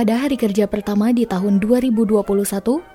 Pada 0.00 0.16
hari 0.16 0.40
kerja 0.40 0.64
pertama 0.64 1.12
di 1.12 1.28
tahun 1.28 1.60
2021, 1.60 2.24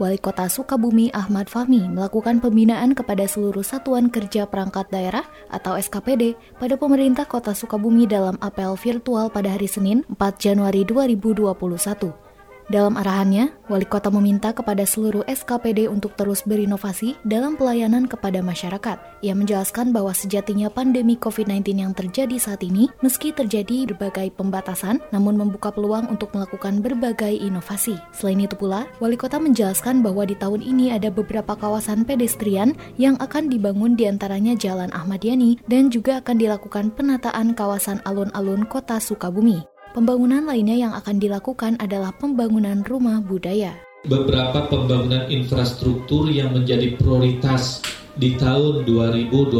Wali 0.01 0.17
Kota 0.17 0.49
Sukabumi 0.49 1.13
Ahmad 1.13 1.45
Fahmi 1.45 1.85
melakukan 1.85 2.41
pembinaan 2.41 2.97
kepada 2.97 3.29
seluruh 3.29 3.61
satuan 3.61 4.09
kerja 4.09 4.49
perangkat 4.49 4.89
daerah 4.89 5.21
atau 5.53 5.77
SKPD 5.77 6.33
pada 6.57 6.73
pemerintah 6.73 7.29
Kota 7.29 7.53
Sukabumi 7.53 8.09
dalam 8.09 8.41
apel 8.41 8.73
virtual 8.73 9.29
pada 9.29 9.53
hari 9.53 9.69
Senin 9.69 10.01
4 10.17 10.17
Januari 10.41 10.81
2021. 10.81 12.24
Dalam 12.65 12.97
arahannya, 12.97 13.53
wali 13.69 13.85
kota 13.85 14.09
meminta 14.09 14.49
kepada 14.49 14.89
seluruh 14.89 15.21
SKPD 15.29 15.85
untuk 15.85 16.17
terus 16.17 16.41
berinovasi 16.41 17.13
dalam 17.21 17.53
pelayanan 17.53 18.09
kepada 18.09 18.41
masyarakat. 18.41 18.97
Ia 19.21 19.37
menjelaskan 19.37 19.93
bahwa 19.93 20.09
sejatinya 20.17 20.73
pandemi 20.73 21.13
COVID-19 21.13 21.61
yang 21.77 21.93
terjadi 21.93 22.41
saat 22.41 22.65
ini, 22.65 22.89
meski 23.05 23.29
terjadi 23.29 23.93
berbagai 23.93 24.33
pembatasan, 24.33 24.97
namun 25.13 25.37
membuka 25.37 25.69
peluang 25.69 26.09
untuk 26.09 26.33
melakukan 26.33 26.81
berbagai 26.81 27.37
inovasi. 27.37 28.01
Selain 28.09 28.41
itu 28.41 28.57
pula, 28.57 28.89
wali 28.97 29.13
kota 29.13 29.37
menjelaskan 29.37 30.01
bahwa 30.01 30.25
di 30.25 30.33
tahun 30.33 30.65
ini 30.65 30.89
ada 30.89 31.13
beberapa 31.13 31.53
kawasan 31.53 32.01
pedestrian 32.01 32.73
yang 32.97 33.13
akan 33.21 33.45
dibangun 33.45 33.93
di 33.93 34.09
antaranya 34.09 34.57
Jalan 34.57 34.89
Ahmad 34.89 35.21
Yani 35.21 35.61
dan 35.69 35.93
juga 35.93 36.17
akan 36.17 36.41
dilakukan 36.41 36.97
penataan 36.97 37.53
kawasan 37.53 38.01
alun-alun 38.09 38.65
kota 38.65 38.97
Sukabumi. 38.97 39.74
Pembangunan 39.95 40.43
lainnya 40.43 40.75
yang 40.75 40.91
akan 40.91 41.23
dilakukan 41.23 41.79
adalah 41.79 42.11
pembangunan 42.11 42.83
rumah 42.83 43.23
budaya. 43.23 43.79
Beberapa 44.03 44.67
pembangunan 44.67 45.31
infrastruktur 45.31 46.27
yang 46.27 46.51
menjadi 46.51 46.99
prioritas 46.99 47.79
di 48.19 48.35
tahun 48.35 48.83
2021 48.83 49.55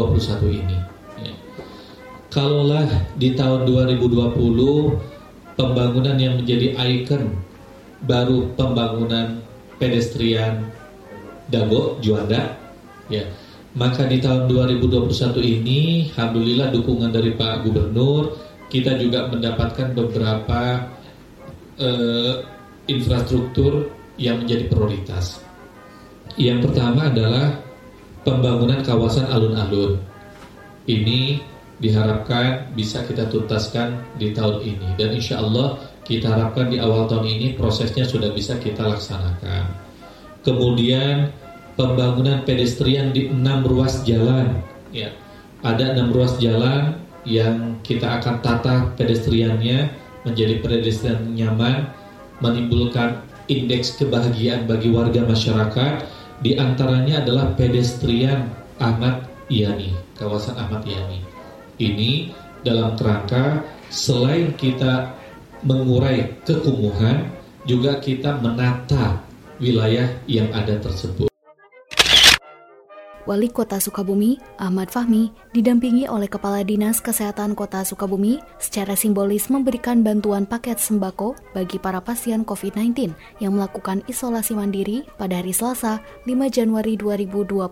ini. 0.60 0.76
Ya. 1.24 1.32
Kalaulah 2.28 2.84
di 3.16 3.32
tahun 3.32 3.64
2020 3.64 5.56
pembangunan 5.56 6.20
yang 6.20 6.36
menjadi 6.36 6.76
ikon 6.84 7.32
baru 8.04 8.52
pembangunan 8.60 9.40
pedestrian 9.80 10.68
Dago 11.48 11.96
Juanda, 12.04 12.60
ya 13.08 13.24
maka 13.72 14.04
di 14.04 14.20
tahun 14.20 14.52
2021 14.52 15.36
ini, 15.40 16.12
alhamdulillah 16.12 16.76
dukungan 16.76 17.08
dari 17.08 17.32
Pak 17.32 17.64
Gubernur 17.64 18.45
kita 18.66 18.98
juga 18.98 19.30
mendapatkan 19.30 19.94
beberapa 19.94 20.90
uh, 21.78 22.34
infrastruktur 22.90 23.90
yang 24.16 24.42
menjadi 24.42 24.66
prioritas. 24.70 25.42
Yang 26.36 26.70
pertama 26.70 27.08
adalah 27.08 27.62
pembangunan 28.26 28.82
kawasan 28.82 29.30
alun-alun. 29.30 30.02
Ini 30.86 31.40
diharapkan 31.76 32.72
bisa 32.72 33.04
kita 33.04 33.28
tuntaskan 33.28 34.16
di 34.16 34.32
tahun 34.32 34.64
ini 34.64 34.88
dan 34.96 35.12
insya 35.12 35.44
Allah 35.44 35.76
kita 36.08 36.32
harapkan 36.32 36.72
di 36.72 36.80
awal 36.80 37.04
tahun 37.04 37.28
ini 37.28 37.46
prosesnya 37.58 38.08
sudah 38.08 38.32
bisa 38.32 38.56
kita 38.56 38.80
laksanakan. 38.80 39.76
Kemudian 40.40 41.34
pembangunan 41.74 42.46
pedestrian 42.46 43.10
di 43.10 43.28
enam 43.28 43.66
ruas 43.66 44.06
jalan, 44.06 44.62
ya 44.94 45.10
ada 45.66 45.92
enam 45.92 46.14
ruas 46.14 46.38
jalan 46.38 47.05
yang 47.26 47.82
kita 47.82 48.22
akan 48.22 48.38
tata 48.40 48.94
pedestriannya 48.94 49.90
menjadi 50.22 50.62
pedestrian 50.62 51.34
nyaman, 51.34 51.90
menimbulkan 52.38 53.26
indeks 53.50 53.98
kebahagiaan 53.98 54.70
bagi 54.70 54.94
warga 54.94 55.26
masyarakat. 55.26 56.06
Di 56.40 56.54
antaranya 56.54 57.26
adalah 57.26 57.52
pedestrian 57.58 58.46
Ahmad 58.78 59.26
Yani, 59.50 59.94
kawasan 60.14 60.54
Ahmad 60.54 60.86
Yani. 60.86 61.22
Ini 61.82 62.30
dalam 62.62 62.94
kerangka 62.94 63.62
selain 63.90 64.54
kita 64.54 65.14
mengurai 65.66 66.34
kekumuhan, 66.46 67.30
juga 67.66 67.98
kita 67.98 68.38
menata 68.38 69.22
wilayah 69.58 70.06
yang 70.30 70.50
ada 70.54 70.78
tersebut. 70.78 71.35
Wali 73.26 73.50
Kota 73.50 73.82
Sukabumi, 73.82 74.38
Ahmad 74.54 74.86
Fahmi, 74.86 75.34
didampingi 75.50 76.06
oleh 76.06 76.30
Kepala 76.30 76.62
Dinas 76.62 77.02
Kesehatan 77.02 77.58
Kota 77.58 77.82
Sukabumi, 77.82 78.38
secara 78.62 78.94
simbolis 78.94 79.50
memberikan 79.50 80.06
bantuan 80.06 80.46
paket 80.46 80.78
sembako 80.78 81.34
bagi 81.50 81.82
para 81.82 81.98
pasien 81.98 82.46
COVID-19 82.46 83.10
yang 83.42 83.58
melakukan 83.58 84.06
isolasi 84.06 84.54
mandiri 84.54 85.02
pada 85.18 85.42
hari 85.42 85.50
Selasa 85.50 85.98
5 86.22 86.30
Januari 86.54 86.94
2021, 86.94 87.66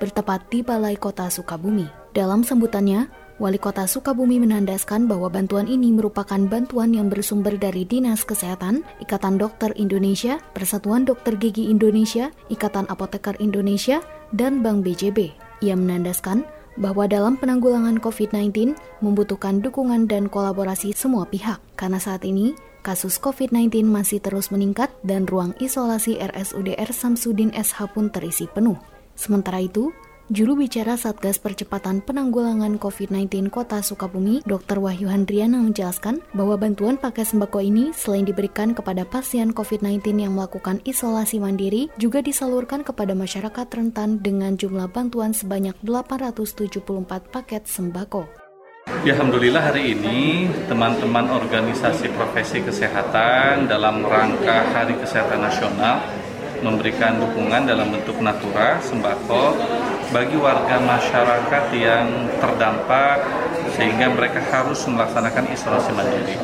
bertepat 0.00 0.40
di 0.48 0.64
Balai 0.64 0.96
Kota 0.96 1.28
Sukabumi. 1.28 1.84
Dalam 2.16 2.40
sambutannya, 2.40 3.12
Wali 3.42 3.58
Kota 3.58 3.90
Sukabumi 3.90 4.38
menandaskan 4.38 5.10
bahwa 5.10 5.26
bantuan 5.26 5.66
ini 5.66 5.90
merupakan 5.90 6.38
bantuan 6.46 6.94
yang 6.94 7.10
bersumber 7.10 7.58
dari 7.58 7.82
Dinas 7.82 8.22
Kesehatan, 8.22 8.86
Ikatan 9.02 9.34
Dokter 9.34 9.74
Indonesia, 9.74 10.38
Persatuan 10.54 11.02
Dokter 11.02 11.34
Gigi 11.34 11.66
Indonesia, 11.66 12.30
Ikatan 12.54 12.86
Apoteker 12.86 13.34
Indonesia, 13.42 13.98
dan 14.30 14.62
Bank 14.62 14.86
BJB. 14.86 15.34
Ia 15.58 15.74
menandaskan 15.74 16.46
bahwa 16.78 17.10
dalam 17.10 17.34
penanggulangan 17.34 17.98
COVID-19 17.98 18.78
membutuhkan 19.02 19.58
dukungan 19.58 20.06
dan 20.06 20.30
kolaborasi 20.30 20.94
semua 20.94 21.26
pihak, 21.26 21.58
karena 21.74 21.98
saat 21.98 22.22
ini 22.22 22.54
kasus 22.86 23.18
COVID-19 23.18 23.90
masih 23.90 24.22
terus 24.22 24.54
meningkat 24.54 24.94
dan 25.02 25.26
ruang 25.26 25.50
isolasi 25.58 26.14
RSUD 26.14 26.78
R 26.78 26.90
Samsudin 26.94 27.50
SH 27.58 27.90
pun 27.90 28.06
terisi 28.06 28.46
penuh. 28.46 28.78
Sementara 29.18 29.58
itu, 29.58 29.90
Juru 30.32 30.64
bicara 30.64 30.96
Satgas 30.96 31.36
Percepatan 31.36 32.00
Penanggulangan 32.00 32.80
COVID-19 32.80 33.52
Kota 33.52 33.84
Sukabumi, 33.84 34.40
Dr. 34.48 34.80
Wahyu 34.80 35.04
Handriana 35.12 35.60
menjelaskan 35.60 36.24
bahwa 36.32 36.56
bantuan 36.56 36.96
pakai 36.96 37.28
sembako 37.28 37.60
ini 37.60 37.92
selain 37.92 38.24
diberikan 38.24 38.72
kepada 38.72 39.04
pasien 39.04 39.52
COVID-19 39.52 40.24
yang 40.24 40.32
melakukan 40.32 40.80
isolasi 40.88 41.36
mandiri, 41.36 41.92
juga 42.00 42.24
disalurkan 42.24 42.80
kepada 42.80 43.12
masyarakat 43.12 43.68
rentan 43.76 44.24
dengan 44.24 44.56
jumlah 44.56 44.88
bantuan 44.88 45.36
sebanyak 45.36 45.76
874 45.84 46.80
paket 47.28 47.68
sembako. 47.68 48.24
Ya, 49.04 49.12
Alhamdulillah 49.12 49.60
hari 49.68 49.92
ini 49.92 50.48
teman-teman 50.64 51.28
organisasi 51.28 52.08
profesi 52.16 52.64
kesehatan 52.64 53.68
dalam 53.68 54.00
rangka 54.00 54.64
Hari 54.80 54.96
Kesehatan 54.96 55.44
Nasional 55.44 56.00
memberikan 56.62 57.18
dukungan 57.18 57.68
dalam 57.68 57.90
bentuk 57.90 58.16
natura 58.22 58.78
sembako 58.80 59.58
bagi 60.12 60.36
warga 60.36 60.76
masyarakat 60.76 61.64
yang 61.72 62.28
terdampak 62.36 63.24
sehingga 63.72 64.12
mereka 64.12 64.44
harus 64.52 64.84
melaksanakan 64.84 65.48
isolasi 65.48 65.90
mandiri. 65.96 66.36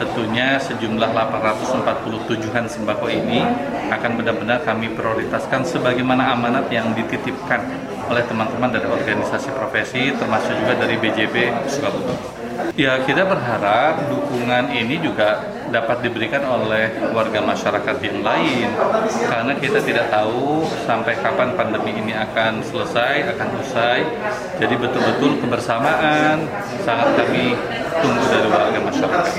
Tentunya 0.00 0.56
sejumlah 0.56 1.12
847-an 1.12 2.64
sembako 2.66 3.06
ini 3.12 3.44
akan 3.92 4.10
benar-benar 4.16 4.64
kami 4.64 4.90
prioritaskan 4.96 5.68
sebagaimana 5.68 6.32
amanat 6.32 6.72
yang 6.72 6.96
dititipkan 6.96 7.60
oleh 8.08 8.24
teman-teman 8.24 8.72
dari 8.72 8.88
organisasi 8.88 9.52
profesi 9.52 10.10
termasuk 10.16 10.56
juga 10.64 10.74
dari 10.80 10.96
BJB 10.96 11.68
Sukabumi. 11.68 12.43
Ya 12.74 13.02
kita 13.02 13.26
berharap 13.26 14.06
dukungan 14.10 14.70
ini 14.70 14.98
juga 15.02 15.42
dapat 15.70 16.06
diberikan 16.06 16.42
oleh 16.46 16.90
warga 17.10 17.42
masyarakat 17.42 17.96
yang 18.02 18.22
lain 18.22 18.68
karena 19.26 19.52
kita 19.58 19.82
tidak 19.82 20.06
tahu 20.10 20.62
sampai 20.86 21.18
kapan 21.18 21.54
pandemi 21.58 21.98
ini 21.98 22.14
akan 22.14 22.62
selesai, 22.62 23.34
akan 23.34 23.48
usai. 23.58 24.06
Jadi 24.62 24.74
betul-betul 24.78 25.42
kebersamaan 25.42 26.46
sangat 26.86 27.08
kami 27.18 27.58
tunggu 27.98 28.24
dari 28.30 28.48
warga 28.50 28.78
masyarakat. 28.82 29.34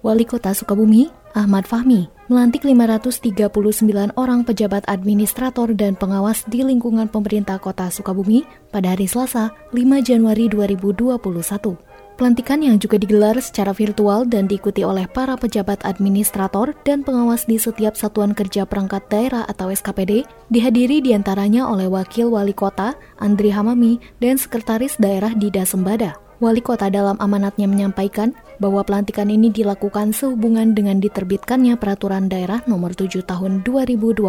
Wali 0.00 0.24
Kota 0.24 0.56
Sukabumi, 0.56 1.12
Ahmad 1.30 1.62
Fahmi, 1.62 2.10
melantik 2.26 2.66
539 2.66 4.10
orang 4.18 4.42
pejabat 4.42 4.82
administrator 4.90 5.70
dan 5.78 5.94
pengawas 5.94 6.42
di 6.50 6.66
lingkungan 6.66 7.06
pemerintah 7.06 7.62
Kota 7.62 7.86
Sukabumi 7.86 8.42
pada 8.74 8.98
hari 8.98 9.06
Selasa, 9.06 9.54
5 9.70 9.78
Januari 10.02 10.50
2021. 10.50 11.78
Pelantikan 12.18 12.60
yang 12.60 12.76
juga 12.76 13.00
digelar 13.00 13.38
secara 13.40 13.72
virtual 13.72 14.28
dan 14.28 14.44
diikuti 14.44 14.84
oleh 14.84 15.08
para 15.08 15.38
pejabat 15.38 15.80
administrator 15.88 16.76
dan 16.84 17.00
pengawas 17.00 17.48
di 17.48 17.56
setiap 17.56 17.96
satuan 17.96 18.36
kerja 18.36 18.68
perangkat 18.68 19.06
daerah 19.08 19.48
atau 19.48 19.72
SKPD 19.72 20.28
dihadiri 20.52 21.00
di 21.00 21.16
antaranya 21.16 21.64
oleh 21.64 21.88
Wakil 21.88 22.28
Wali 22.28 22.52
Kota, 22.52 22.92
Andri 23.22 23.54
Hamami, 23.54 24.02
dan 24.20 24.36
Sekretaris 24.36 25.00
Daerah 25.00 25.32
Dida 25.32 25.64
Sembada. 25.64 26.29
Wali 26.40 26.64
Kota 26.64 26.88
dalam 26.88 27.20
amanatnya 27.20 27.68
menyampaikan 27.68 28.32
bahwa 28.64 28.80
pelantikan 28.80 29.28
ini 29.28 29.52
dilakukan 29.52 30.16
sehubungan 30.16 30.72
dengan 30.72 30.96
diterbitkannya 30.96 31.76
Peraturan 31.76 32.32
Daerah 32.32 32.64
Nomor 32.64 32.96
7 32.96 33.20
Tahun 33.28 33.60
2020 33.60 34.24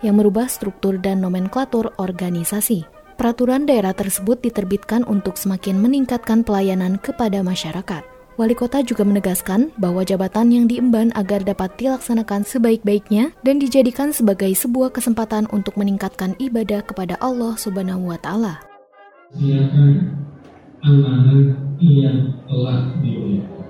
yang 0.00 0.14
merubah 0.16 0.48
struktur 0.48 0.96
dan 0.96 1.20
nomenklatur 1.20 1.92
organisasi. 2.00 2.88
Peraturan 3.20 3.68
daerah 3.68 3.92
tersebut 3.92 4.40
diterbitkan 4.40 5.04
untuk 5.04 5.36
semakin 5.36 5.76
meningkatkan 5.76 6.40
pelayanan 6.40 6.96
kepada 6.96 7.44
masyarakat. 7.44 8.00
Wali 8.40 8.56
kota 8.56 8.80
juga 8.80 9.04
menegaskan 9.04 9.76
bahwa 9.76 10.08
jabatan 10.08 10.48
yang 10.56 10.64
diemban 10.64 11.12
agar 11.12 11.44
dapat 11.44 11.76
dilaksanakan 11.76 12.48
sebaik-baiknya 12.48 13.36
dan 13.44 13.60
dijadikan 13.60 14.08
sebagai 14.08 14.48
sebuah 14.56 14.88
kesempatan 14.96 15.52
untuk 15.52 15.76
meningkatkan 15.76 16.32
ibadah 16.40 16.80
kepada 16.80 17.20
Allah 17.20 17.60
Subhanahu 17.60 18.08
wa 18.08 18.16
taala. 18.16 18.64
Silakan 19.36 20.31
amanah 20.82 21.62
yang 21.78 22.42
telah 22.50 22.98
diberikan. 22.98 23.62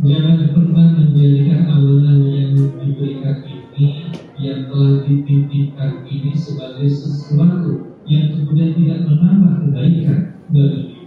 Jangan 0.00 0.54
pernah 0.54 0.86
menjadikan 0.96 1.66
amanah 1.66 2.16
yang 2.30 2.54
diberikan 2.78 3.42
ini 3.44 4.14
yang 4.40 4.70
telah 4.70 5.04
dititipkan 5.04 6.06
ini 6.06 6.32
sebagai 6.32 6.88
sesuatu 6.88 7.98
yang 8.06 8.32
kemudian 8.32 8.72
tidak 8.78 8.98
menambah 9.04 9.54
kebaikan 9.66 10.18
bagi 10.48 10.80
diri. 10.88 11.06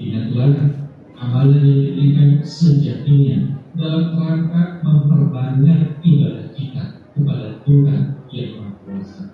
Ingatlah 0.00 0.52
amalan 1.20 1.62
yang 1.62 1.80
diberikan 1.84 2.30
sejatinya 2.42 3.60
dalam 3.76 4.18
rangka 4.18 4.80
memperbanyak 4.82 6.00
ibadah 6.00 6.48
kita 6.56 6.84
kepada 7.12 7.60
Tuhan 7.62 8.24
yang 8.32 8.50
Maha 8.58 8.72
Kuasa. 8.82 9.24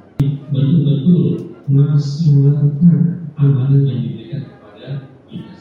Betul-betul 0.51 1.57
maksimalkan 1.71 3.30
amalan 3.41 3.83
yang 3.89 4.01
diberikan 4.05 4.43
kepada 4.45 4.91
kita. 5.29 5.53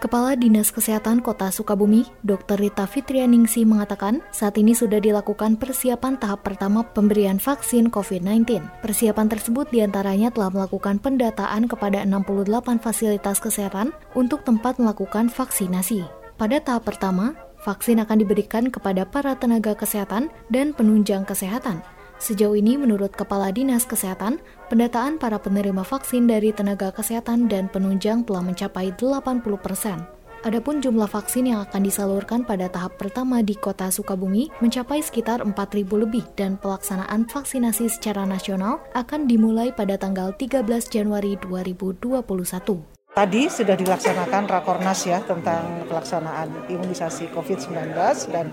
Kepala 0.00 0.32
Dinas 0.32 0.72
Kesehatan 0.72 1.20
Kota 1.20 1.52
Sukabumi, 1.52 2.08
Dr. 2.24 2.56
Rita 2.56 2.88
Fitrianingsi 2.88 3.68
mengatakan, 3.68 4.24
saat 4.32 4.56
ini 4.56 4.72
sudah 4.72 4.96
dilakukan 4.96 5.60
persiapan 5.60 6.16
tahap 6.16 6.40
pertama 6.40 6.88
pemberian 6.96 7.36
vaksin 7.36 7.92
COVID-19. 7.92 8.64
Persiapan 8.80 9.28
tersebut 9.28 9.68
di 9.68 9.84
antaranya 9.84 10.32
telah 10.32 10.48
melakukan 10.48 10.96
pendataan 11.04 11.68
kepada 11.68 12.00
68 12.08 12.80
fasilitas 12.80 13.44
kesehatan 13.44 13.92
untuk 14.16 14.40
tempat 14.40 14.80
melakukan 14.80 15.28
vaksinasi. 15.28 16.00
Pada 16.40 16.56
tahap 16.64 16.88
pertama, 16.88 17.36
vaksin 17.60 18.00
akan 18.00 18.24
diberikan 18.24 18.72
kepada 18.72 19.04
para 19.04 19.36
tenaga 19.36 19.76
kesehatan 19.76 20.32
dan 20.48 20.72
penunjang 20.72 21.28
kesehatan, 21.28 21.84
Sejauh 22.20 22.52
ini, 22.52 22.76
menurut 22.76 23.16
Kepala 23.16 23.48
Dinas 23.48 23.88
Kesehatan, 23.88 24.44
pendataan 24.68 25.16
para 25.16 25.40
penerima 25.40 25.80
vaksin 25.80 26.28
dari 26.28 26.52
tenaga 26.52 26.92
kesehatan 26.92 27.48
dan 27.48 27.72
penunjang 27.72 28.28
telah 28.28 28.44
mencapai 28.44 28.92
80 28.92 29.40
persen. 29.56 30.04
Adapun 30.40 30.80
jumlah 30.80 31.08
vaksin 31.08 31.52
yang 31.52 31.64
akan 31.64 31.84
disalurkan 31.84 32.44
pada 32.48 32.68
tahap 32.68 32.96
pertama 32.96 33.44
di 33.44 33.52
kota 33.56 33.92
Sukabumi 33.92 34.48
mencapai 34.64 35.04
sekitar 35.04 35.44
4.000 35.44 35.84
lebih 35.96 36.24
dan 36.32 36.56
pelaksanaan 36.56 37.28
vaksinasi 37.28 37.92
secara 37.92 38.24
nasional 38.24 38.80
akan 38.96 39.28
dimulai 39.28 39.68
pada 39.68 40.00
tanggal 40.00 40.32
13 40.32 40.64
Januari 40.88 41.36
2021. 41.44 42.89
Tadi 43.10 43.50
sudah 43.50 43.74
dilaksanakan 43.74 44.46
rakornas 44.46 45.02
ya 45.02 45.18
tentang 45.26 45.82
pelaksanaan 45.90 46.70
imunisasi 46.70 47.34
COVID-19 47.34 47.90
dan 48.30 48.46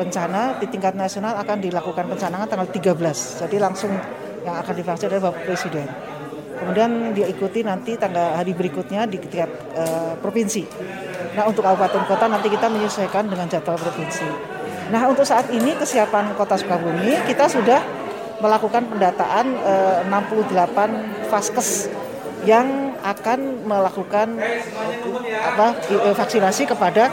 rencana 0.00 0.56
di 0.56 0.72
tingkat 0.72 0.96
nasional 0.96 1.36
akan 1.36 1.60
dilakukan 1.60 2.08
pencanangan 2.08 2.48
tanggal 2.48 2.64
13. 2.72 3.44
Jadi 3.44 3.56
langsung 3.60 3.92
yang 4.40 4.56
akan 4.56 4.72
divaksin 4.72 5.12
adalah 5.12 5.28
Bapak 5.28 5.44
Presiden. 5.44 5.88
Kemudian 6.56 7.12
diikuti 7.12 7.60
nanti 7.60 7.92
tanggal 8.00 8.40
hari 8.40 8.56
berikutnya 8.56 9.04
di 9.04 9.20
tiap 9.20 9.52
uh, 9.76 10.16
provinsi. 10.16 10.64
Nah 11.36 11.44
untuk 11.44 11.68
kabupaten 11.68 12.08
kota 12.08 12.24
nanti 12.24 12.48
kita 12.48 12.72
menyesuaikan 12.72 13.28
dengan 13.28 13.52
jadwal 13.52 13.76
provinsi. 13.76 14.24
Nah 14.96 15.12
untuk 15.12 15.28
saat 15.28 15.52
ini 15.52 15.76
kesiapan 15.76 16.32
kota 16.40 16.56
Sukabumi 16.56 17.20
kita 17.28 17.52
sudah 17.52 17.84
melakukan 18.40 18.88
pendataan 18.88 19.60
uh, 19.60 20.08
68 20.08 21.28
vaskes 21.28 21.92
yang 22.44 22.96
akan 23.00 23.64
melakukan 23.64 24.40
apa 25.44 25.76
vaksinasi 26.16 26.68
kepada 26.68 27.12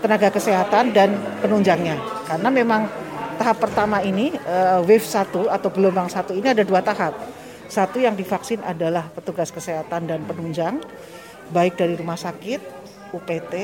tenaga 0.00 0.32
kesehatan 0.32 0.90
dan 0.96 1.14
penunjangnya. 1.44 2.00
Karena 2.26 2.48
memang 2.48 2.88
tahap 3.36 3.60
pertama 3.60 4.00
ini 4.00 4.32
uh, 4.48 4.80
wave 4.84 5.04
1 5.04 5.32
atau 5.32 5.68
gelombang 5.72 6.08
satu 6.08 6.32
ini 6.32 6.50
ada 6.50 6.64
dua 6.64 6.80
tahap. 6.80 7.14
Satu 7.70 8.02
yang 8.02 8.18
divaksin 8.18 8.58
adalah 8.66 9.06
petugas 9.14 9.54
kesehatan 9.54 10.10
dan 10.10 10.26
penunjang, 10.26 10.82
baik 11.54 11.78
dari 11.78 11.94
rumah 11.94 12.18
sakit, 12.18 12.58
UPT, 13.14 13.54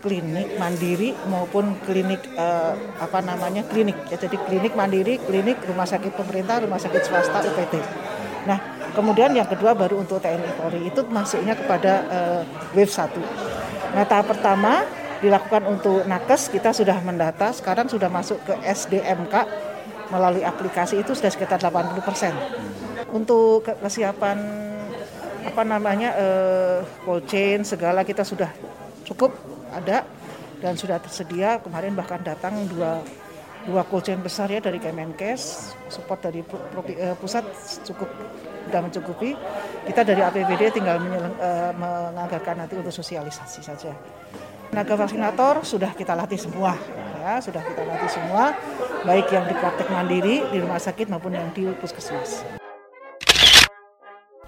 klinik 0.00 0.56
mandiri 0.56 1.12
maupun 1.28 1.76
klinik 1.84 2.24
uh, 2.34 2.74
apa 2.98 3.20
namanya 3.20 3.62
klinik 3.68 3.94
ya 4.08 4.16
jadi 4.16 4.36
klinik 4.48 4.72
mandiri 4.72 5.20
klinik 5.20 5.60
rumah 5.68 5.84
sakit 5.84 6.16
pemerintah 6.16 6.64
rumah 6.64 6.80
sakit 6.80 7.04
swasta 7.04 7.44
UPT 7.44 7.74
kemudian 8.92 9.32
yang 9.34 9.46
kedua 9.46 9.74
baru 9.74 10.02
untuk 10.02 10.22
TNI 10.22 10.52
Polri. 10.58 10.80
Itu 10.86 11.06
masuknya 11.08 11.54
kepada 11.54 11.92
uh, 12.08 12.42
wave 12.74 12.90
1 12.90 13.60
nah 13.90 14.06
tahap 14.06 14.30
pertama 14.30 14.86
dilakukan 15.18 15.66
untuk 15.66 16.06
nakes 16.06 16.48
kita 16.48 16.72
sudah 16.72 16.96
mendata 17.02 17.52
sekarang 17.52 17.90
sudah 17.90 18.06
masuk 18.06 18.38
ke 18.46 18.54
SDMK 18.62 19.34
melalui 20.10 20.42
aplikasi 20.42 21.02
itu 21.02 21.14
sudah 21.14 21.30
sekitar 21.30 21.62
80 21.62 22.02
persen. 22.02 22.34
Untuk 23.14 23.66
kesiapan 23.66 24.38
apa 25.40 25.62
namanya 25.64 26.10
eh, 26.18 26.78
cold 27.06 27.24
chain 27.30 27.62
segala 27.62 28.02
kita 28.02 28.26
sudah 28.26 28.50
cukup 29.06 29.34
ada 29.70 30.02
dan 30.58 30.74
sudah 30.74 30.98
tersedia. 30.98 31.62
Kemarin 31.62 31.94
bahkan 31.94 32.20
datang 32.22 32.58
dua 32.66 33.04
dua 33.68 33.84
chain 34.00 34.20
besar 34.24 34.48
ya 34.48 34.60
dari 34.60 34.80
Kemenkes 34.80 35.74
support 35.92 36.24
dari 36.24 36.40
eh, 36.96 37.16
pusat 37.16 37.44
cukup 37.84 38.08
sudah 38.70 38.80
mencukupi 38.86 39.34
kita 39.88 40.06
dari 40.06 40.22
APBD 40.22 40.70
tinggal 40.70 41.02
eh, 41.40 41.72
menganggarkan 41.74 42.64
nanti 42.64 42.78
untuk 42.78 42.94
sosialisasi 42.94 43.60
saja. 43.64 43.92
Tenaga 44.70 44.94
vaksinator 44.94 45.66
sudah 45.66 45.90
kita 45.98 46.14
latih 46.14 46.38
semua, 46.38 46.78
ya 47.18 47.42
sudah 47.42 47.58
kita 47.58 47.82
latih 47.82 48.06
semua, 48.06 48.54
baik 49.02 49.26
yang 49.34 49.42
di 49.50 49.54
praktek 49.58 49.90
mandiri 49.90 50.46
di 50.46 50.62
rumah 50.62 50.78
sakit 50.78 51.10
maupun 51.10 51.34
yang 51.34 51.50
di 51.50 51.66
puskesmas. 51.82 52.59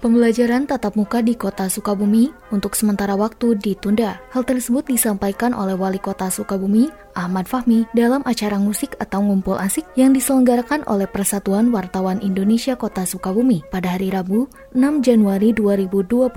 Pembelajaran 0.03 0.67
tatap 0.67 0.99
muka 0.99 1.23
di 1.23 1.31
kota 1.31 1.71
Sukabumi 1.71 2.27
untuk 2.51 2.75
sementara 2.75 3.15
waktu 3.15 3.55
ditunda. 3.55 4.19
Hal 4.35 4.43
tersebut 4.43 4.83
disampaikan 4.83 5.55
oleh 5.55 5.79
Wali 5.79 5.95
Kota 5.95 6.27
Sukabumi, 6.27 6.91
Ahmad 7.15 7.47
Fahmi, 7.47 7.87
dalam 7.95 8.19
acara 8.27 8.59
musik 8.59 8.99
atau 8.99 9.23
ngumpul 9.23 9.55
asik 9.55 9.87
yang 9.95 10.11
diselenggarakan 10.11 10.83
oleh 10.91 11.07
Persatuan 11.07 11.71
Wartawan 11.71 12.19
Indonesia 12.19 12.75
Kota 12.75 13.07
Sukabumi 13.07 13.63
pada 13.71 13.95
hari 13.95 14.11
Rabu, 14.11 14.51
6 14.75 14.99
Januari 14.99 15.55
2021. 15.55 16.35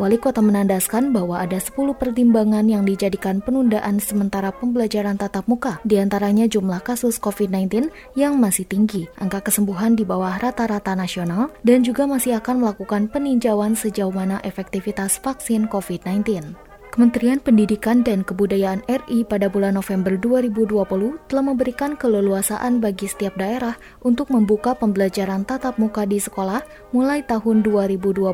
Wali 0.00 0.16
Kota 0.16 0.40
menandaskan 0.40 1.12
bahwa 1.12 1.44
ada 1.44 1.60
10 1.60 1.92
pertimbangan 1.92 2.64
yang 2.64 2.88
dijadikan 2.88 3.44
penundaan 3.44 4.00
sementara 4.00 4.48
pembelajaran 4.48 5.20
tatap 5.20 5.44
muka, 5.44 5.76
di 5.84 6.00
antaranya 6.00 6.48
jumlah 6.48 6.80
kasus 6.80 7.20
COVID-19 7.20 7.92
yang 8.16 8.40
masih 8.40 8.64
tinggi, 8.64 9.12
angka 9.20 9.44
kesembuhan 9.44 9.92
di 9.92 10.08
bawah 10.08 10.40
rata-rata 10.40 10.96
nasional, 10.96 11.52
dan 11.60 11.84
juga 11.84 12.08
masih 12.08 12.40
akan 12.40 12.64
melakukan 12.64 12.77
melakukan 12.78 13.10
peninjauan 13.10 13.74
sejauh 13.74 14.14
mana 14.14 14.38
efektivitas 14.46 15.18
vaksin 15.18 15.66
COVID-19. 15.66 16.54
Kementerian 16.94 17.42
Pendidikan 17.42 18.06
dan 18.06 18.22
Kebudayaan 18.22 18.86
RI 18.86 19.26
pada 19.26 19.50
bulan 19.50 19.74
November 19.74 20.14
2020 20.14 20.78
telah 21.26 21.44
memberikan 21.44 21.98
keleluasaan 21.98 22.78
bagi 22.78 23.10
setiap 23.10 23.34
daerah 23.34 23.74
untuk 24.06 24.30
membuka 24.30 24.78
pembelajaran 24.78 25.42
tatap 25.42 25.74
muka 25.82 26.06
di 26.06 26.22
sekolah 26.22 26.62
mulai 26.94 27.26
tahun 27.26 27.66
2021 27.66 28.30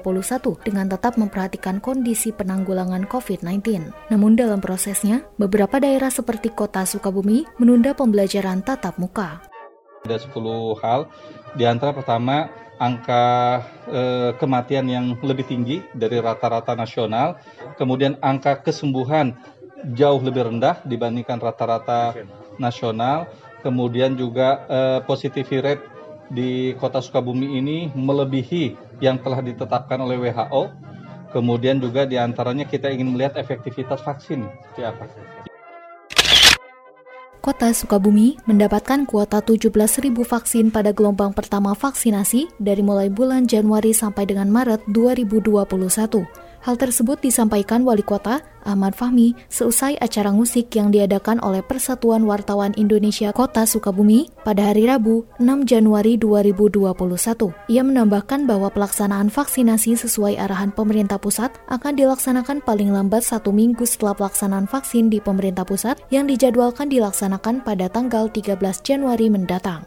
dengan 0.61 0.93
tetap 0.93 1.17
memperhatikan 1.17 1.81
kondisi 1.81 2.29
penanggulangan 2.37 3.09
COVID-19. 3.09 3.89
Namun 4.13 4.37
dalam 4.37 4.61
prosesnya, 4.61 5.25
beberapa 5.41 5.81
daerah 5.81 6.13
seperti 6.13 6.53
kota 6.53 6.85
Sukabumi 6.85 7.49
menunda 7.57 7.97
pembelajaran 7.97 8.61
tatap 8.61 9.01
muka. 9.01 9.41
Ada 10.05 10.21
10 10.21 10.77
hal, 10.85 11.09
di 11.57 11.65
antara 11.65 11.97
pertama 11.97 12.64
angka 12.79 13.25
eh, 13.89 14.31
kematian 14.39 14.87
yang 14.91 15.15
lebih 15.23 15.47
tinggi 15.47 15.83
dari 15.95 16.19
rata-rata 16.19 16.75
nasional, 16.75 17.39
kemudian 17.79 18.19
angka 18.19 18.63
kesembuhan 18.63 19.39
jauh 19.95 20.21
lebih 20.23 20.49
rendah 20.49 20.81
dibandingkan 20.83 21.39
rata-rata 21.39 22.17
nasional, 22.59 23.31
kemudian 23.63 24.19
juga 24.19 24.65
eh, 24.67 25.01
positivity 25.07 25.59
rate 25.63 25.85
di 26.33 26.73
kota 26.81 27.05
Sukabumi 27.05 27.61
ini 27.61 27.93
melebihi 27.93 28.99
yang 29.05 29.21
telah 29.21 29.45
ditetapkan 29.45 30.01
oleh 30.01 30.31
WHO. 30.31 30.73
Kemudian 31.35 31.83
juga 31.83 32.07
di 32.07 32.15
antaranya 32.15 32.63
kita 32.63 32.95
ingin 32.95 33.11
melihat 33.11 33.35
efektivitas 33.35 33.99
vaksin 34.07 34.47
seperti 34.47 34.83
apa. 34.87 35.05
Kota 37.45 37.77
Sukabumi 37.77 38.41
mendapatkan 38.49 39.05
kuota 39.05 39.45
17.000 39.45 40.17
vaksin 40.17 40.73
pada 40.73 40.97
gelombang 40.97 41.37
pertama 41.37 41.77
vaksinasi 41.77 42.49
dari 42.57 42.81
mulai 42.81 43.13
bulan 43.13 43.45
Januari 43.45 43.93
sampai 43.93 44.25
dengan 44.25 44.49
Maret 44.49 44.89
2021. 44.89 46.44
Hal 46.65 46.81
tersebut 46.81 47.21
disampaikan 47.21 47.85
Wali 47.85 48.01
Kota 48.01 48.41
Ahmad 48.65 48.97
Fahmi 48.97 49.37
seusai 49.53 50.01
acara 50.01 50.33
musik 50.33 50.73
yang 50.73 50.89
diadakan 50.89 51.37
oleh 51.45 51.61
Persatuan 51.61 52.25
Wartawan 52.25 52.73
Indonesia 52.81 53.37
Kota 53.37 53.69
Sukabumi 53.69 54.33
pada 54.49 54.73
hari 54.73 54.89
Rabu 54.89 55.29
6 55.37 55.69
Januari 55.69 56.17
2021. 56.17 57.53
Ia 57.69 57.85
menambahkan 57.85 58.49
bahwa 58.49 58.73
pelaksanaan 58.73 59.29
vaksinasi 59.29 59.93
sesuai 60.09 60.41
arahan 60.41 60.73
pemerintah 60.73 61.21
pusat 61.21 61.53
akan 61.69 62.01
dilaksanakan 62.01 62.65
paling 62.65 62.89
lambat 62.89 63.21
satu 63.21 63.53
minggu 63.53 63.85
setelah 63.85 64.17
pelaksanaan 64.17 64.65
vaksin 64.65 65.13
di 65.13 65.21
pemerintah 65.21 65.69
pusat 65.69 66.01
yang 66.09 66.25
dijadwalkan 66.25 66.89
dilaksanakan 66.89 67.61
pada 67.61 67.93
tanggal 67.93 68.33
13 68.33 68.57
Januari 68.81 69.29
mendatang. 69.29 69.85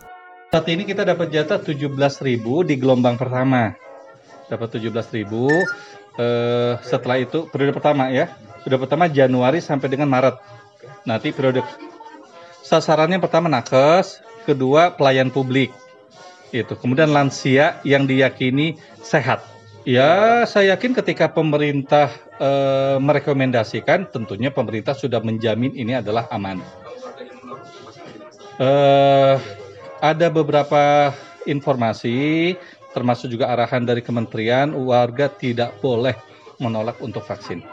Saat 0.53 0.69
ini 0.69 0.85
kita 0.85 1.01
dapat 1.01 1.33
jatah 1.33 1.57
17.000 1.57 2.37
di 2.69 2.77
gelombang 2.77 3.17
pertama. 3.17 3.73
Dapat 4.47 4.79
17.000 4.79 5.96
eh, 6.17 6.73
setelah 6.83 7.17
itu 7.21 7.47
periode 7.47 7.73
pertama 7.77 8.09
ya. 8.11 8.33
Periode 8.65 8.83
pertama 8.83 9.07
Januari 9.07 9.63
sampai 9.63 9.87
dengan 9.87 10.11
Maret. 10.11 10.35
Nanti 11.07 11.31
periode 11.31 11.63
sasarannya 12.65 13.21
pertama 13.23 13.47
nakes 13.47 14.19
kedua 14.43 14.91
pelayan 14.97 15.31
publik. 15.31 15.71
Itu. 16.51 16.75
Kemudian 16.75 17.11
lansia 17.11 17.79
yang 17.87 18.07
diyakini 18.07 18.75
sehat. 18.99 19.43
Ya 19.87 20.43
saya 20.43 20.75
yakin 20.75 20.91
ketika 20.91 21.31
pemerintah 21.31 22.11
eh, 22.41 22.97
merekomendasikan 22.99 24.11
tentunya 24.11 24.51
pemerintah 24.51 24.91
sudah 24.91 25.23
menjamin 25.23 25.71
ini 25.79 25.95
adalah 25.95 26.27
aman. 26.27 26.59
Eh, 28.57 29.35
ada 30.01 30.27
beberapa 30.33 31.13
informasi 31.47 32.53
termasuk 32.91 33.31
juga 33.33 33.51
arahan 33.51 33.83
dari 33.83 33.99
kementerian, 34.03 34.71
warga 34.75 35.27
tidak 35.31 35.75
boleh 35.83 36.15
menolak 36.61 36.97
untuk 37.03 37.23
vaksin. 37.25 37.63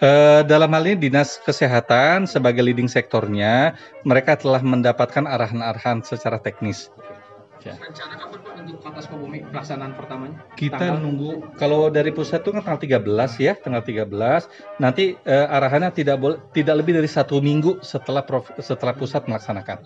Uh, 0.00 0.40
dalam 0.48 0.72
hal 0.72 0.84
ini 0.88 0.96
dinas 0.96 1.36
kesehatan 1.44 2.24
sebagai 2.24 2.64
leading 2.64 2.88
sektornya 2.88 3.76
mereka 4.08 4.32
telah 4.32 4.64
mendapatkan 4.64 5.28
arahan-arahan 5.28 6.00
secara 6.00 6.40
teknis. 6.40 6.88
Ya. 7.60 7.76
Rencana 7.76 8.16
kapan 8.16 8.40
Pak 8.40 8.52
untuk 8.64 8.80
Kota 8.80 9.00
Sukabumi 9.04 9.44
pelaksanaan 9.52 9.92
pertamanya? 9.92 10.40
Kita 10.56 10.80
tanggal? 10.80 11.04
nunggu 11.04 11.60
kalau 11.60 11.92
dari 11.92 12.08
pusat 12.16 12.40
itu 12.40 12.56
kan 12.56 12.64
tanggal 12.64 12.80
13 13.04 13.36
ya, 13.36 13.52
tanggal 13.52 13.84
13. 13.84 14.80
Nanti 14.80 15.20
uh, 15.28 15.46
arahannya 15.52 15.92
tidak 15.92 16.16
boleh 16.16 16.40
tidak 16.56 16.80
lebih 16.80 16.96
dari 16.96 17.10
satu 17.12 17.36
minggu 17.44 17.84
setelah 17.84 18.24
prof, 18.24 18.48
setelah 18.56 18.96
pusat 18.96 19.28
melaksanakan. 19.28 19.84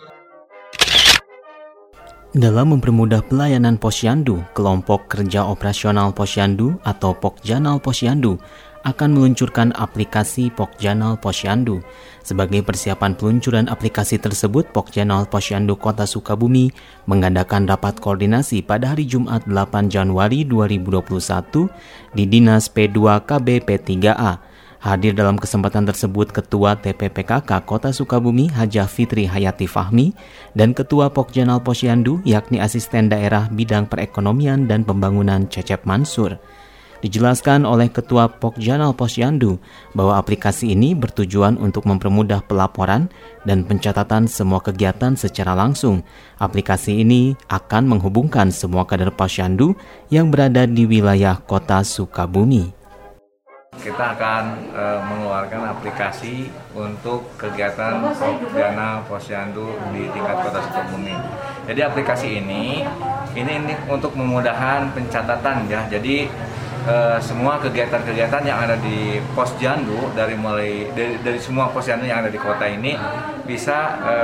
Dalam 2.35 2.75
mempermudah 2.75 3.23
pelayanan 3.31 3.79
posyandu, 3.79 4.43
kelompok 4.59 5.07
kerja 5.07 5.47
operasional 5.47 6.11
posyandu 6.11 6.75
atau 6.83 7.15
Pokjanal 7.15 7.79
Posyandu 7.79 8.43
akan 8.83 9.15
meluncurkan 9.15 9.71
aplikasi 9.71 10.51
Pokjanal 10.51 11.15
Posyandu. 11.23 11.79
Sebagai 12.27 12.67
persiapan 12.67 13.15
peluncuran 13.15 13.71
aplikasi 13.71 14.19
tersebut, 14.19 14.67
Pokjanal 14.75 15.31
Posyandu 15.31 15.79
Kota 15.79 16.11
Sukabumi 16.11 16.75
mengadakan 17.07 17.71
rapat 17.71 18.03
koordinasi 18.03 18.67
pada 18.67 18.99
hari 18.99 19.07
Jumat 19.07 19.47
8 19.47 19.87
Januari 19.87 20.43
2021 20.43 21.71
di 22.19 22.27
Dinas 22.27 22.67
P2 22.67 23.23
KB 23.31 23.63
P3A 23.63 24.54
Hadir 24.85 25.17
dalam 25.17 25.41
kesempatan 25.41 25.89
tersebut 25.89 26.29
Ketua 26.29 26.77
TPPKK 26.77 27.49
Kota 27.65 27.89
Sukabumi 27.89 28.53
Hajah 28.53 28.85
Fitri 28.85 29.25
Hayati 29.25 29.65
Fahmi 29.65 30.13
dan 30.53 30.77
Ketua 30.77 31.09
Pokjanal 31.09 31.65
Posyandu 31.65 32.21
yakni 32.29 32.61
Asisten 32.61 33.09
Daerah 33.09 33.49
Bidang 33.49 33.89
Perekonomian 33.89 34.69
dan 34.69 34.85
Pembangunan 34.85 35.49
Cecep 35.49 35.89
Mansur. 35.89 36.37
Dijelaskan 37.01 37.65
oleh 37.65 37.89
Ketua 37.89 38.29
Pokjanal 38.29 38.93
Posyandu 38.93 39.57
bahwa 39.97 40.21
aplikasi 40.21 40.77
ini 40.77 40.93
bertujuan 40.93 41.57
untuk 41.57 41.89
mempermudah 41.89 42.45
pelaporan 42.45 43.09
dan 43.49 43.65
pencatatan 43.65 44.29
semua 44.29 44.61
kegiatan 44.61 45.17
secara 45.17 45.57
langsung. 45.57 46.05
Aplikasi 46.37 47.01
ini 47.01 47.33
akan 47.49 47.89
menghubungkan 47.89 48.53
semua 48.53 48.85
kader 48.85 49.17
posyandu 49.17 49.73
yang 50.13 50.29
berada 50.29 50.69
di 50.69 50.85
wilayah 50.85 51.41
kota 51.41 51.81
Sukabumi 51.81 52.84
kita 53.81 54.15
akan 54.15 54.43
e, 54.71 54.85
mengeluarkan 55.03 55.61
aplikasi 55.75 56.49
untuk 56.77 57.27
kegiatan 57.35 58.01
Dana 58.55 59.03
Posyandu 59.05 59.75
di 59.91 60.07
tingkat 60.15 60.37
Kota 60.45 60.61
Sukabumi. 60.63 61.17
Jadi 61.65 61.81
aplikasi 61.81 62.29
ini 62.45 62.85
ini, 63.35 63.53
ini 63.59 63.75
untuk 63.91 64.15
memudahkan 64.15 64.95
pencatatan 64.95 65.67
ya. 65.67 65.85
Jadi 65.91 66.29
e, 66.87 66.97
semua 67.19 67.59
kegiatan-kegiatan 67.59 68.43
yang 68.47 68.59
ada 68.63 68.79
di 68.79 69.19
Posyandu 69.35 70.15
dari 70.15 70.39
mulai 70.39 70.89
dari, 70.95 71.19
dari 71.21 71.39
semua 71.43 71.73
Posyandu 71.73 72.07
yang 72.07 72.23
ada 72.23 72.31
di 72.31 72.39
kota 72.39 72.69
ini 72.69 72.95
bisa 73.45 73.99
e, 74.01 74.15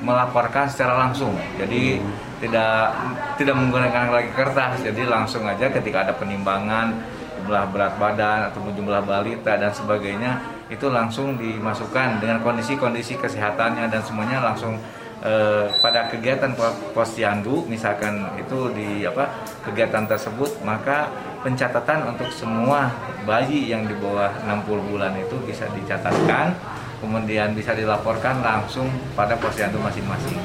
melaporkan 0.00 0.66
secara 0.70 0.96
langsung. 0.96 1.36
Jadi 1.60 2.00
tidak 2.40 2.92
tidak 3.40 3.54
menggunakan 3.56 4.12
lagi 4.12 4.30
kertas. 4.32 4.80
Jadi 4.84 5.02
langsung 5.04 5.44
aja 5.44 5.68
ketika 5.68 6.04
ada 6.08 6.12
penimbangan 6.16 7.15
jumlah 7.46 7.70
berat 7.70 7.94
badan 8.02 8.50
atau 8.50 8.58
jumlah 8.74 9.06
balita 9.06 9.54
dan 9.54 9.70
sebagainya 9.70 10.42
itu 10.66 10.90
langsung 10.90 11.38
dimasukkan 11.38 12.18
dengan 12.18 12.42
kondisi-kondisi 12.42 13.22
kesehatannya 13.22 13.86
dan 13.86 14.02
semuanya 14.02 14.42
langsung 14.42 14.74
eh, 15.22 15.70
pada 15.78 16.10
kegiatan 16.10 16.50
posyandu 16.90 17.62
misalkan 17.70 18.26
itu 18.34 18.74
di 18.74 19.06
apa 19.06 19.30
kegiatan 19.62 20.10
tersebut 20.10 20.58
maka 20.66 21.06
pencatatan 21.46 22.10
untuk 22.10 22.26
semua 22.34 22.90
bayi 23.22 23.70
yang 23.70 23.86
di 23.86 23.94
bawah 23.94 24.34
60 24.42 24.90
bulan 24.90 25.14
itu 25.14 25.38
bisa 25.46 25.70
dicatatkan 25.70 26.50
kemudian 26.98 27.54
bisa 27.54 27.70
dilaporkan 27.70 28.42
langsung 28.42 28.90
pada 29.14 29.38
posyandu 29.38 29.78
masing-masing. 29.78 30.42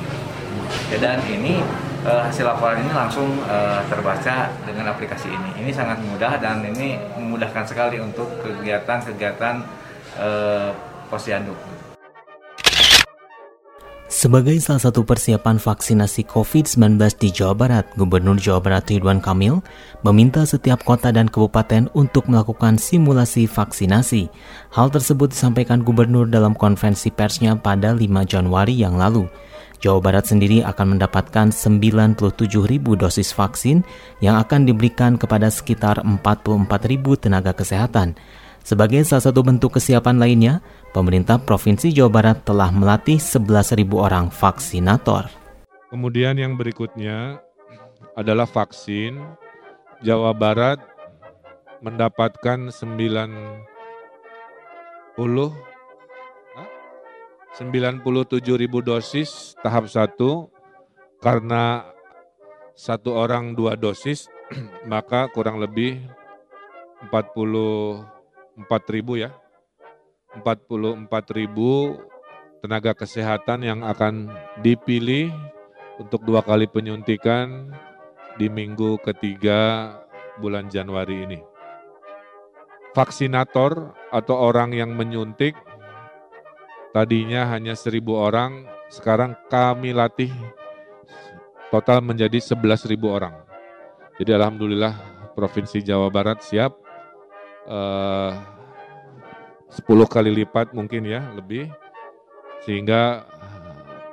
Dan 1.01 1.17
ini 1.25 1.63
uh, 2.05 2.21
hasil 2.25 2.45
laporan 2.45 2.81
ini 2.81 2.91
langsung 2.93 3.29
uh, 3.45 3.81
terbaca 3.87 4.49
dengan 4.65 4.89
aplikasi 4.93 5.29
ini. 5.29 5.65
Ini 5.65 5.71
sangat 5.73 6.01
mudah 6.01 6.37
dan 6.41 6.65
ini 6.65 6.97
memudahkan 7.17 7.65
sekali 7.67 8.01
untuk 8.01 8.27
kegiatan-kegiatan 8.41 9.55
uh, 10.17 10.69
posyandu. 11.09 11.53
Sebagai 14.11 14.53
salah 14.59 14.83
satu 14.83 15.01
persiapan 15.07 15.57
vaksinasi 15.57 16.27
COVID-19 16.29 16.99
di 17.15 17.31
Jawa 17.33 17.55
Barat, 17.57 17.89
Gubernur 17.95 18.37
Jawa 18.37 18.59
Barat 18.61 18.85
Ridwan 18.91 19.17
Kamil 19.17 19.63
meminta 20.03 20.43
setiap 20.45 20.83
kota 20.83 21.09
dan 21.15 21.31
kabupaten 21.31 21.89
untuk 21.95 22.27
melakukan 22.27 22.75
simulasi 22.77 23.47
vaksinasi. 23.49 24.27
Hal 24.75 24.93
tersebut 24.93 25.31
disampaikan 25.31 25.81
Gubernur 25.81 26.27
dalam 26.29 26.53
konferensi 26.53 27.07
persnya 27.09 27.55
pada 27.57 27.95
5 27.95 28.03
Januari 28.27 28.77
yang 28.77 28.99
lalu. 28.99 29.25
Jawa 29.81 29.97
Barat 29.97 30.29
sendiri 30.29 30.61
akan 30.61 30.95
mendapatkan 30.97 31.49
97 31.49 32.21
ribu 32.69 32.93
dosis 32.93 33.33
vaksin 33.33 33.81
yang 34.21 34.37
akan 34.37 34.69
diberikan 34.69 35.17
kepada 35.17 35.49
sekitar 35.49 36.05
44 36.05 36.69
ribu 36.85 37.17
tenaga 37.17 37.49
kesehatan. 37.57 38.13
Sebagai 38.61 39.01
salah 39.01 39.25
satu 39.25 39.41
bentuk 39.41 39.81
kesiapan 39.81 40.21
lainnya, 40.21 40.61
pemerintah 40.93 41.41
Provinsi 41.41 41.89
Jawa 41.89 42.13
Barat 42.13 42.45
telah 42.45 42.69
melatih 42.69 43.17
11 43.17 43.73
ribu 43.73 43.97
orang 43.97 44.29
vaksinator. 44.29 45.33
Kemudian 45.89 46.37
yang 46.37 46.53
berikutnya 46.61 47.41
adalah 48.13 48.45
vaksin. 48.45 49.17
Jawa 50.05 50.37
Barat 50.37 50.77
mendapatkan 51.81 52.69
90 52.69 53.65
97 57.51 58.47
ribu 58.55 58.79
dosis 58.79 59.59
tahap 59.59 59.91
1 59.91 60.15
karena 61.19 61.83
satu 62.79 63.11
orang 63.11 63.51
dua 63.51 63.75
dosis 63.75 64.31
maka 64.91 65.27
kurang 65.35 65.59
lebih 65.59 65.99
44 67.11 68.07
ribu 68.95 69.19
ya 69.19 69.35
44 70.31 71.11
ribu 71.35 71.99
tenaga 72.63 72.95
kesehatan 72.95 73.67
yang 73.67 73.83
akan 73.83 74.31
dipilih 74.63 75.27
untuk 75.99 76.23
dua 76.23 76.39
kali 76.39 76.71
penyuntikan 76.71 77.67
di 78.39 78.47
minggu 78.47 78.95
ketiga 79.03 79.91
bulan 80.39 80.71
Januari 80.71 81.27
ini. 81.27 81.39
Vaksinator 82.95 83.91
atau 84.11 84.35
orang 84.39 84.71
yang 84.71 84.95
menyuntik 84.95 85.55
Tadinya 86.91 87.47
hanya 87.47 87.71
seribu 87.71 88.19
orang, 88.19 88.67
sekarang 88.91 89.31
kami 89.47 89.95
latih 89.95 90.31
total 91.71 92.03
menjadi 92.03 92.35
sebelas 92.43 92.83
ribu 92.83 93.07
orang. 93.07 93.31
Jadi 94.19 94.35
Alhamdulillah 94.35 94.93
Provinsi 95.31 95.79
Jawa 95.79 96.11
Barat 96.11 96.43
siap 96.43 96.75
eh, 97.63 98.31
10 99.71 99.87
kali 99.87 100.35
lipat 100.43 100.75
mungkin 100.75 101.07
ya 101.07 101.31
lebih 101.31 101.71
sehingga 102.67 103.23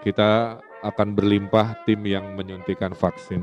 kita 0.06 0.62
akan 0.86 1.18
berlimpah 1.18 1.82
tim 1.82 2.06
yang 2.06 2.38
menyuntikan 2.38 2.94
vaksin. 2.94 3.42